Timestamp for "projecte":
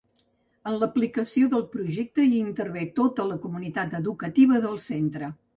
1.75-2.25